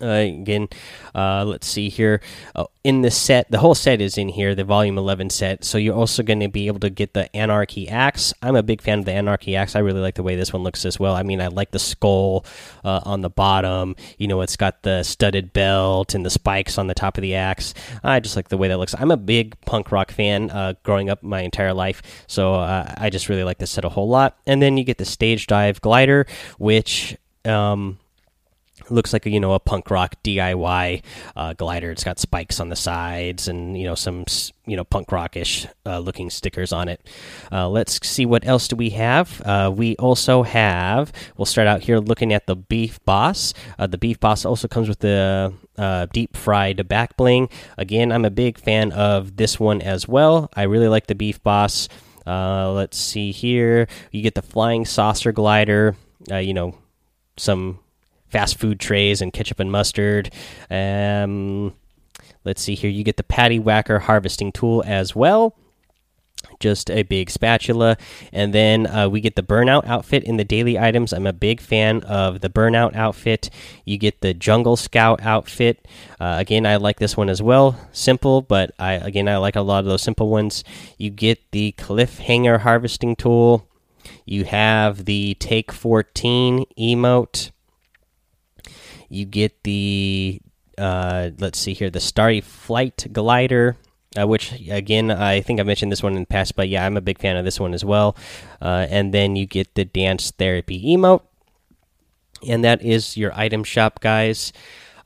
Again, 0.00 0.68
uh, 1.14 1.44
let's 1.44 1.66
see 1.66 1.88
here. 1.88 2.20
Uh, 2.54 2.64
in 2.82 3.02
the 3.02 3.10
set, 3.10 3.50
the 3.50 3.58
whole 3.58 3.74
set 3.74 4.00
is 4.00 4.16
in 4.16 4.30
here, 4.30 4.54
the 4.54 4.64
Volume 4.64 4.96
11 4.96 5.28
set. 5.30 5.64
So 5.64 5.76
you're 5.76 5.94
also 5.94 6.22
going 6.22 6.40
to 6.40 6.48
be 6.48 6.66
able 6.66 6.80
to 6.80 6.88
get 6.88 7.12
the 7.12 7.34
Anarchy 7.36 7.88
Axe. 7.88 8.32
I'm 8.40 8.56
a 8.56 8.62
big 8.62 8.80
fan 8.80 9.00
of 9.00 9.04
the 9.04 9.12
Anarchy 9.12 9.54
Axe. 9.54 9.76
I 9.76 9.80
really 9.80 10.00
like 10.00 10.14
the 10.14 10.22
way 10.22 10.34
this 10.34 10.52
one 10.52 10.62
looks 10.62 10.86
as 10.86 10.98
well. 10.98 11.14
I 11.14 11.22
mean, 11.22 11.42
I 11.42 11.48
like 11.48 11.72
the 11.72 11.78
skull 11.78 12.46
uh, 12.82 13.00
on 13.04 13.20
the 13.20 13.28
bottom. 13.28 13.96
You 14.16 14.28
know, 14.28 14.40
it's 14.40 14.56
got 14.56 14.82
the 14.82 15.02
studded 15.02 15.52
belt 15.52 16.14
and 16.14 16.24
the 16.24 16.30
spikes 16.30 16.78
on 16.78 16.86
the 16.86 16.94
top 16.94 17.18
of 17.18 17.22
the 17.22 17.34
axe. 17.34 17.74
I 18.02 18.20
just 18.20 18.36
like 18.36 18.48
the 18.48 18.56
way 18.56 18.68
that 18.68 18.78
looks. 18.78 18.94
I'm 18.98 19.10
a 19.10 19.18
big 19.18 19.60
punk 19.66 19.92
rock 19.92 20.10
fan 20.10 20.50
uh, 20.50 20.74
growing 20.82 21.10
up 21.10 21.22
my 21.22 21.42
entire 21.42 21.74
life. 21.74 22.24
So 22.26 22.54
uh, 22.54 22.94
I 22.96 23.10
just 23.10 23.28
really 23.28 23.44
like 23.44 23.58
this 23.58 23.70
set 23.70 23.84
a 23.84 23.90
whole 23.90 24.08
lot. 24.08 24.38
And 24.46 24.62
then 24.62 24.78
you 24.78 24.84
get 24.84 24.98
the 24.98 25.04
Stage 25.04 25.46
Dive 25.46 25.80
Glider, 25.80 26.26
which. 26.58 27.16
Um, 27.44 27.98
looks 28.90 29.12
like 29.12 29.26
a, 29.26 29.30
you 29.30 29.40
know 29.40 29.52
a 29.52 29.60
punk 29.60 29.90
rock 29.90 30.16
DIY 30.22 31.02
uh, 31.36 31.52
glider. 31.54 31.90
It's 31.90 32.04
got 32.04 32.18
spikes 32.18 32.60
on 32.60 32.68
the 32.68 32.76
sides 32.76 33.48
and 33.48 33.78
you 33.78 33.84
know 33.84 33.94
some 33.94 34.24
you 34.66 34.76
know 34.76 34.84
punk 34.84 35.12
rockish 35.12 35.66
uh, 35.86 35.98
looking 35.98 36.30
stickers 36.30 36.72
on 36.72 36.88
it. 36.88 37.06
Uh, 37.50 37.68
let's 37.68 38.06
see 38.06 38.26
what 38.26 38.46
else 38.46 38.68
do 38.68 38.76
we 38.76 38.90
have. 38.90 39.40
Uh, 39.44 39.72
we 39.74 39.96
also 39.96 40.42
have. 40.42 41.12
We'll 41.36 41.46
start 41.46 41.66
out 41.66 41.82
here 41.82 41.98
looking 41.98 42.32
at 42.32 42.46
the 42.46 42.56
beef 42.56 43.02
boss. 43.04 43.54
Uh, 43.78 43.86
the 43.86 43.98
beef 43.98 44.20
boss 44.20 44.44
also 44.44 44.68
comes 44.68 44.88
with 44.88 45.00
the 45.00 45.52
uh, 45.78 46.06
deep 46.12 46.36
fried 46.36 46.86
back 46.88 47.16
bling. 47.16 47.48
Again, 47.78 48.12
I'm 48.12 48.24
a 48.24 48.30
big 48.30 48.58
fan 48.58 48.92
of 48.92 49.36
this 49.36 49.58
one 49.58 49.82
as 49.82 50.06
well. 50.06 50.50
I 50.54 50.62
really 50.62 50.88
like 50.88 51.06
the 51.06 51.14
beef 51.14 51.42
boss. 51.42 51.88
let's 52.26 52.98
see 52.98 53.32
here. 53.32 53.88
You 54.12 54.22
get 54.22 54.34
the 54.34 54.42
flying 54.42 54.84
saucer 54.84 55.32
glider. 55.32 55.96
you 56.30 56.54
know 56.54 56.76
some 57.36 57.78
fast 58.30 58.58
food 58.58 58.80
trays 58.80 59.20
and 59.20 59.32
ketchup 59.32 59.60
and 59.60 59.70
mustard. 59.70 60.32
Um, 60.70 61.74
let's 62.44 62.62
see 62.62 62.74
here. 62.74 62.90
You 62.90 63.04
get 63.04 63.16
the 63.16 63.22
patty 63.22 63.58
whacker 63.58 63.98
harvesting 64.00 64.52
tool 64.52 64.82
as 64.86 65.14
well. 65.14 65.56
just 66.58 66.90
a 66.90 67.02
big 67.02 67.30
spatula. 67.30 67.96
And 68.32 68.52
then 68.52 68.86
uh, 68.86 69.08
we 69.08 69.20
get 69.20 69.36
the 69.36 69.42
burnout 69.42 69.86
outfit 69.86 70.24
in 70.24 70.36
the 70.36 70.44
daily 70.44 70.78
items. 70.78 71.12
I'm 71.12 71.26
a 71.26 71.32
big 71.32 71.60
fan 71.60 72.02
of 72.04 72.40
the 72.40 72.50
burnout 72.50 72.94
outfit. 72.94 73.50
You 73.84 73.98
get 73.98 74.20
the 74.20 74.34
jungle 74.34 74.76
scout 74.76 75.20
outfit. 75.22 75.86
Uh, 76.18 76.36
again, 76.38 76.66
I 76.66 76.76
like 76.76 76.98
this 76.98 77.16
one 77.16 77.28
as 77.28 77.42
well. 77.42 77.78
Simple, 77.92 78.42
but 78.42 78.72
I 78.78 78.92
again 78.94 79.28
I 79.28 79.36
like 79.38 79.56
a 79.56 79.62
lot 79.62 79.80
of 79.80 79.86
those 79.86 80.02
simple 80.02 80.28
ones. 80.28 80.64
You 80.98 81.10
get 81.10 81.50
the 81.52 81.74
cliffhanger 81.78 82.60
harvesting 82.60 83.16
tool. 83.16 83.66
You 84.24 84.44
have 84.44 85.04
the 85.04 85.34
take 85.34 85.72
14 85.72 86.64
emote. 86.78 87.50
You 89.10 89.26
get 89.26 89.62
the 89.64 90.40
uh, 90.78 91.30
let's 91.38 91.58
see 91.58 91.74
here, 91.74 91.90
the 91.90 92.00
Starry 92.00 92.40
Flight 92.40 93.06
glider. 93.12 93.76
Uh, 94.18 94.26
which 94.26 94.52
again, 94.68 95.08
I 95.08 95.40
think 95.40 95.60
I 95.60 95.62
mentioned 95.62 95.92
this 95.92 96.02
one 96.02 96.14
in 96.14 96.22
the 96.22 96.26
past, 96.26 96.56
but 96.56 96.68
yeah, 96.68 96.84
I'm 96.84 96.96
a 96.96 97.00
big 97.00 97.20
fan 97.20 97.36
of 97.36 97.44
this 97.44 97.60
one 97.60 97.72
as 97.74 97.84
well. 97.84 98.16
Uh, 98.60 98.88
and 98.90 99.14
then 99.14 99.36
you 99.36 99.46
get 99.46 99.76
the 99.76 99.84
dance 99.84 100.32
therapy 100.32 100.96
emote, 100.96 101.22
and 102.44 102.64
that 102.64 102.82
is 102.82 103.16
your 103.16 103.32
item 103.38 103.62
shop, 103.62 104.00
guys. 104.00 104.52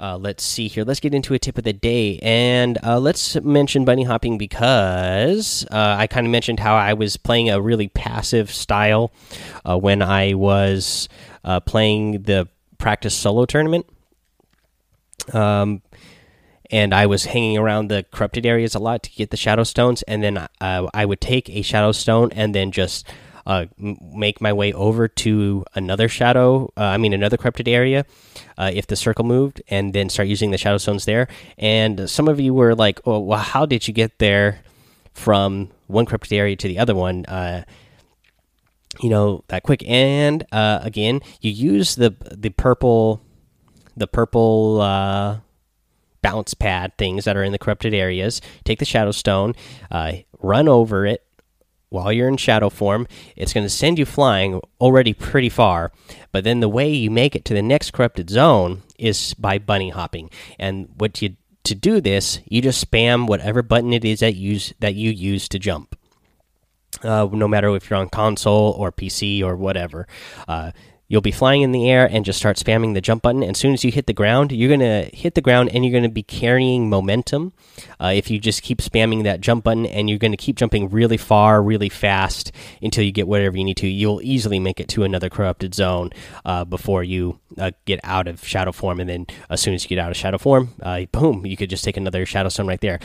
Uh, 0.00 0.16
let's 0.16 0.42
see 0.42 0.68
here. 0.68 0.84
Let's 0.84 1.00
get 1.00 1.14
into 1.14 1.34
a 1.34 1.38
tip 1.38 1.58
of 1.58 1.64
the 1.64 1.74
day, 1.74 2.18
and 2.22 2.78
uh, 2.82 2.98
let's 2.98 3.38
mention 3.42 3.84
bunny 3.84 4.04
hopping 4.04 4.38
because 4.38 5.66
uh, 5.70 5.96
I 5.98 6.06
kind 6.06 6.26
of 6.26 6.30
mentioned 6.30 6.60
how 6.60 6.74
I 6.74 6.94
was 6.94 7.18
playing 7.18 7.50
a 7.50 7.60
really 7.60 7.88
passive 7.88 8.50
style 8.50 9.12
uh, 9.66 9.78
when 9.78 10.00
I 10.00 10.32
was 10.32 11.10
uh, 11.44 11.60
playing 11.60 12.22
the 12.22 12.48
practice 12.78 13.14
solo 13.14 13.44
tournament. 13.44 13.86
Um, 15.32 15.82
and 16.70 16.94
I 16.94 17.06
was 17.06 17.26
hanging 17.26 17.58
around 17.58 17.88
the 17.88 18.04
corrupted 18.10 18.46
areas 18.46 18.74
a 18.74 18.78
lot 18.78 19.02
to 19.04 19.10
get 19.10 19.30
the 19.30 19.36
shadow 19.36 19.64
stones, 19.64 20.02
and 20.02 20.22
then 20.22 20.38
uh, 20.38 20.48
I 20.92 21.04
would 21.04 21.20
take 21.20 21.48
a 21.50 21.62
shadow 21.62 21.92
stone 21.92 22.30
and 22.32 22.54
then 22.54 22.72
just 22.72 23.06
uh, 23.46 23.66
make 23.78 24.40
my 24.40 24.52
way 24.52 24.72
over 24.72 25.06
to 25.06 25.64
another 25.74 26.08
shadow. 26.08 26.72
Uh, 26.76 26.84
I 26.84 26.96
mean, 26.96 27.12
another 27.12 27.36
corrupted 27.36 27.68
area 27.68 28.06
uh, 28.56 28.70
if 28.72 28.86
the 28.86 28.96
circle 28.96 29.24
moved, 29.24 29.62
and 29.68 29.92
then 29.92 30.08
start 30.08 30.28
using 30.28 30.50
the 30.50 30.58
shadow 30.58 30.78
stones 30.78 31.04
there. 31.04 31.28
And 31.58 32.08
some 32.08 32.28
of 32.28 32.40
you 32.40 32.54
were 32.54 32.74
like, 32.74 33.00
"Oh, 33.04 33.20
well, 33.20 33.38
how 33.38 33.66
did 33.66 33.86
you 33.86 33.94
get 33.94 34.18
there 34.18 34.60
from 35.12 35.70
one 35.86 36.06
corrupted 36.06 36.32
area 36.32 36.56
to 36.56 36.68
the 36.68 36.78
other 36.78 36.94
one?" 36.94 37.26
Uh, 37.26 37.64
you 39.00 39.10
know 39.10 39.44
that 39.48 39.62
quick. 39.62 39.84
And 39.86 40.46
uh, 40.50 40.78
again, 40.82 41.20
you 41.40 41.50
use 41.50 41.96
the 41.96 42.14
the 42.30 42.50
purple 42.50 43.20
the 43.96 44.06
purple 44.06 44.80
uh, 44.80 45.38
bounce 46.22 46.54
pad 46.54 46.96
things 46.96 47.24
that 47.24 47.36
are 47.36 47.44
in 47.44 47.52
the 47.52 47.58
corrupted 47.58 47.94
areas. 47.94 48.40
Take 48.64 48.78
the 48.78 48.84
shadow 48.84 49.10
stone, 49.10 49.54
uh, 49.90 50.12
run 50.40 50.68
over 50.68 51.06
it 51.06 51.24
while 51.90 52.12
you're 52.12 52.28
in 52.28 52.36
shadow 52.36 52.70
form. 52.70 53.06
It's 53.36 53.52
going 53.52 53.64
to 53.64 53.70
send 53.70 53.98
you 53.98 54.04
flying 54.04 54.60
already 54.80 55.12
pretty 55.12 55.48
far. 55.48 55.92
But 56.32 56.44
then 56.44 56.60
the 56.60 56.68
way 56.68 56.90
you 56.90 57.10
make 57.10 57.36
it 57.36 57.44
to 57.46 57.54
the 57.54 57.62
next 57.62 57.92
corrupted 57.92 58.30
zone 58.30 58.82
is 58.98 59.34
by 59.34 59.58
bunny 59.58 59.90
hopping. 59.90 60.30
And 60.58 60.88
what 60.96 61.22
you 61.22 61.36
to 61.64 61.74
do 61.74 62.00
this, 62.00 62.40
you 62.46 62.60
just 62.60 62.90
spam 62.90 63.26
whatever 63.26 63.62
button 63.62 63.92
it 63.92 64.04
is 64.04 64.20
that 64.20 64.34
use 64.34 64.74
that 64.80 64.94
you 64.94 65.10
use 65.10 65.48
to 65.48 65.58
jump. 65.58 65.96
Uh, 67.02 67.28
no 67.32 67.48
matter 67.48 67.74
if 67.76 67.90
you're 67.90 67.98
on 67.98 68.08
console 68.08 68.72
or 68.78 68.92
PC 68.92 69.42
or 69.42 69.56
whatever. 69.56 70.06
Uh, 70.48 70.72
you'll 71.08 71.20
be 71.20 71.30
flying 71.30 71.62
in 71.62 71.72
the 71.72 71.90
air 71.90 72.06
and 72.10 72.24
just 72.24 72.38
start 72.38 72.56
spamming 72.56 72.94
the 72.94 73.00
jump 73.00 73.22
button. 73.22 73.42
And 73.42 73.52
as 73.52 73.58
soon 73.58 73.72
as 73.72 73.84
you 73.84 73.92
hit 73.92 74.06
the 74.06 74.12
ground, 74.12 74.52
you're 74.52 74.68
going 74.68 74.80
to 74.80 75.10
hit 75.16 75.34
the 75.34 75.40
ground 75.40 75.70
and 75.72 75.84
you're 75.84 75.92
going 75.92 76.04
to 76.04 76.08
be 76.08 76.22
carrying 76.22 76.88
momentum. 76.88 77.52
Uh, 78.00 78.12
if 78.14 78.30
you 78.30 78.38
just 78.38 78.62
keep 78.62 78.78
spamming 78.78 79.24
that 79.24 79.40
jump 79.40 79.64
button 79.64 79.86
and 79.86 80.08
you're 80.08 80.18
going 80.18 80.32
to 80.32 80.36
keep 80.36 80.56
jumping 80.56 80.88
really 80.90 81.16
far, 81.16 81.62
really 81.62 81.88
fast 81.88 82.52
until 82.82 83.04
you 83.04 83.12
get 83.12 83.28
whatever 83.28 83.56
you 83.56 83.64
need 83.64 83.76
to, 83.76 83.86
you'll 83.86 84.22
easily 84.22 84.58
make 84.58 84.80
it 84.80 84.88
to 84.88 85.04
another 85.04 85.28
corrupted 85.28 85.74
zone 85.74 86.10
uh, 86.44 86.64
before 86.64 87.04
you 87.04 87.38
uh, 87.58 87.70
get 87.84 88.00
out 88.02 88.26
of 88.26 88.44
shadow 88.44 88.72
form. 88.72 89.00
And 89.00 89.08
then 89.08 89.26
as 89.50 89.60
soon 89.60 89.74
as 89.74 89.84
you 89.84 89.88
get 89.88 89.98
out 89.98 90.10
of 90.10 90.16
shadow 90.16 90.38
form, 90.38 90.70
uh, 90.82 91.02
boom, 91.12 91.44
you 91.46 91.56
could 91.56 91.70
just 91.70 91.84
take 91.84 91.96
another 91.96 92.24
shadow 92.26 92.48
stone 92.48 92.66
right 92.66 92.80
there 92.80 92.98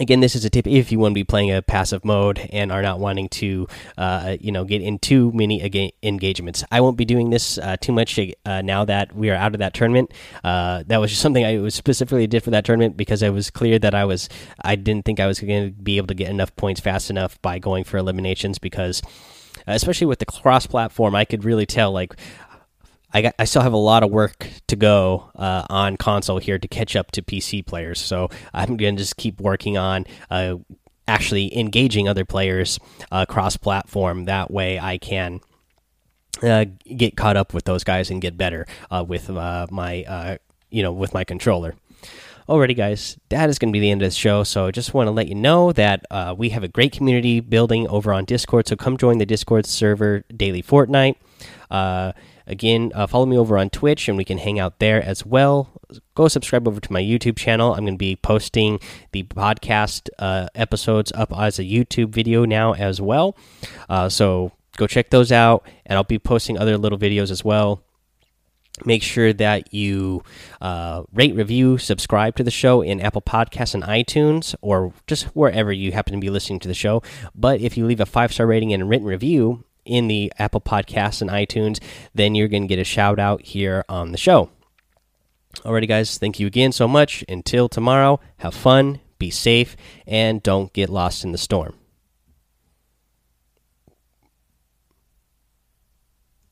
again 0.00 0.20
this 0.20 0.34
is 0.34 0.44
a 0.44 0.50
tip 0.50 0.66
if 0.66 0.92
you 0.92 0.98
want 0.98 1.12
to 1.12 1.14
be 1.14 1.24
playing 1.24 1.52
a 1.52 1.62
passive 1.62 2.04
mode 2.04 2.38
and 2.52 2.70
are 2.72 2.82
not 2.82 2.98
wanting 2.98 3.28
to 3.28 3.66
uh, 3.96 4.36
you 4.40 4.52
know 4.52 4.64
get 4.64 4.82
in 4.82 4.98
too 4.98 5.32
many 5.32 5.92
engagements. 6.02 6.64
I 6.70 6.80
won't 6.80 6.96
be 6.96 7.04
doing 7.04 7.30
this 7.30 7.58
uh, 7.58 7.76
too 7.80 7.92
much 7.92 8.18
uh, 8.44 8.62
now 8.62 8.84
that 8.84 9.14
we 9.14 9.30
are 9.30 9.34
out 9.34 9.54
of 9.54 9.58
that 9.60 9.74
tournament. 9.74 10.12
Uh, 10.44 10.82
that 10.86 10.98
was 10.98 11.10
just 11.10 11.22
something 11.22 11.44
i 11.44 11.58
was 11.58 11.74
specifically 11.74 12.26
did 12.26 12.42
for 12.42 12.50
that 12.50 12.64
tournament 12.64 12.96
because 12.96 13.22
it 13.22 13.32
was 13.32 13.50
clear 13.50 13.78
that 13.78 13.94
i 13.94 14.04
was 14.04 14.28
i 14.62 14.76
didn't 14.76 15.04
think 15.04 15.20
i 15.20 15.26
was 15.26 15.40
going 15.40 15.68
to 15.68 15.82
be 15.82 15.96
able 15.96 16.06
to 16.06 16.14
get 16.14 16.28
enough 16.28 16.54
points 16.56 16.80
fast 16.80 17.10
enough 17.10 17.40
by 17.42 17.58
going 17.58 17.84
for 17.84 17.96
eliminations 17.96 18.58
because 18.58 19.02
especially 19.66 20.06
with 20.06 20.18
the 20.18 20.26
cross 20.26 20.66
platform 20.66 21.14
i 21.14 21.24
could 21.24 21.44
really 21.44 21.66
tell 21.66 21.92
like 21.92 22.14
I 23.12 23.22
got, 23.22 23.34
I 23.38 23.44
still 23.44 23.62
have 23.62 23.72
a 23.72 23.78
lot 23.78 24.02
of 24.02 24.10
work 24.10 24.46
to 24.66 24.76
go 24.76 25.30
uh, 25.34 25.64
on 25.70 25.96
console 25.96 26.38
here 26.38 26.58
to 26.58 26.68
catch 26.68 26.94
up 26.94 27.10
to 27.12 27.22
PC 27.22 27.64
players. 27.64 28.00
So 28.00 28.28
I'm 28.52 28.76
going 28.76 28.96
to 28.96 29.02
just 29.02 29.16
keep 29.16 29.40
working 29.40 29.78
on 29.78 30.04
uh, 30.30 30.56
actually 31.06 31.56
engaging 31.58 32.06
other 32.08 32.24
players 32.24 32.78
uh, 33.10 33.24
cross 33.24 33.56
platform. 33.56 34.26
That 34.26 34.50
way 34.50 34.78
I 34.78 34.98
can 34.98 35.40
uh, 36.42 36.66
get 36.96 37.16
caught 37.16 37.36
up 37.36 37.54
with 37.54 37.64
those 37.64 37.82
guys 37.82 38.10
and 38.10 38.20
get 38.20 38.36
better 38.36 38.66
uh, 38.90 39.04
with 39.06 39.30
uh, 39.30 39.66
my 39.70 40.38
you 40.70 40.82
know 40.82 40.92
with 40.92 41.14
my 41.14 41.24
controller. 41.24 41.74
Alrighty, 42.48 42.74
guys, 42.74 43.18
that 43.28 43.50
is 43.50 43.58
going 43.58 43.70
to 43.70 43.76
be 43.76 43.80
the 43.80 43.90
end 43.90 44.00
of 44.00 44.08
the 44.08 44.14
show. 44.14 44.42
So 44.42 44.68
I 44.68 44.70
just 44.70 44.94
want 44.94 45.06
to 45.06 45.10
let 45.10 45.28
you 45.28 45.34
know 45.34 45.70
that 45.72 46.06
uh, 46.10 46.34
we 46.36 46.48
have 46.48 46.64
a 46.64 46.68
great 46.68 46.92
community 46.92 47.40
building 47.40 47.86
over 47.88 48.10
on 48.10 48.24
Discord. 48.24 48.66
So 48.66 48.74
come 48.74 48.96
join 48.96 49.18
the 49.18 49.26
Discord 49.26 49.66
server 49.66 50.24
daily 50.34 50.62
Fortnite. 50.62 51.16
Uh, 51.70 52.12
Again, 52.48 52.92
uh, 52.94 53.06
follow 53.06 53.26
me 53.26 53.36
over 53.36 53.58
on 53.58 53.68
Twitch 53.68 54.08
and 54.08 54.16
we 54.16 54.24
can 54.24 54.38
hang 54.38 54.58
out 54.58 54.78
there 54.78 55.02
as 55.02 55.24
well. 55.24 55.70
Go 56.14 56.28
subscribe 56.28 56.66
over 56.66 56.80
to 56.80 56.92
my 56.92 57.02
YouTube 57.02 57.36
channel. 57.36 57.74
I'm 57.74 57.84
going 57.84 57.94
to 57.94 57.98
be 57.98 58.16
posting 58.16 58.80
the 59.12 59.22
podcast 59.24 60.08
uh, 60.18 60.48
episodes 60.54 61.12
up 61.12 61.30
as 61.38 61.58
a 61.58 61.62
YouTube 61.62 62.08
video 62.08 62.46
now 62.46 62.72
as 62.72 63.02
well. 63.02 63.36
Uh, 63.88 64.08
so 64.08 64.52
go 64.78 64.86
check 64.86 65.10
those 65.10 65.30
out, 65.30 65.68
and 65.84 65.96
I'll 65.96 66.04
be 66.04 66.18
posting 66.18 66.56
other 66.56 66.78
little 66.78 66.98
videos 66.98 67.30
as 67.30 67.44
well. 67.44 67.82
Make 68.84 69.02
sure 69.02 69.32
that 69.34 69.74
you 69.74 70.22
uh, 70.60 71.02
rate, 71.12 71.34
review, 71.34 71.78
subscribe 71.78 72.36
to 72.36 72.44
the 72.44 72.50
show 72.50 72.80
in 72.80 73.00
Apple 73.00 73.22
Podcasts 73.22 73.74
and 73.74 73.82
iTunes, 73.82 74.54
or 74.62 74.94
just 75.06 75.24
wherever 75.34 75.72
you 75.72 75.92
happen 75.92 76.14
to 76.14 76.20
be 76.20 76.30
listening 76.30 76.60
to 76.60 76.68
the 76.68 76.74
show. 76.74 77.02
But 77.34 77.60
if 77.60 77.76
you 77.76 77.84
leave 77.84 78.00
a 78.00 78.06
five 78.06 78.32
star 78.32 78.46
rating 78.46 78.72
and 78.72 78.84
a 78.84 78.86
written 78.86 79.06
review, 79.06 79.64
in 79.88 80.08
the 80.08 80.32
Apple 80.38 80.60
Podcasts 80.60 81.20
and 81.20 81.30
iTunes, 81.30 81.82
then 82.14 82.34
you're 82.34 82.48
going 82.48 82.62
to 82.62 82.68
get 82.68 82.78
a 82.78 82.84
shout 82.84 83.18
out 83.18 83.42
here 83.42 83.84
on 83.88 84.12
the 84.12 84.18
show. 84.18 84.50
Alrighty, 85.58 85.88
guys, 85.88 86.18
thank 86.18 86.38
you 86.38 86.46
again 86.46 86.72
so 86.72 86.86
much. 86.86 87.24
Until 87.28 87.68
tomorrow, 87.68 88.20
have 88.38 88.54
fun, 88.54 89.00
be 89.18 89.30
safe, 89.30 89.76
and 90.06 90.42
don't 90.42 90.72
get 90.72 90.88
lost 90.88 91.24
in 91.24 91.32
the 91.32 91.38
storm. 91.38 91.74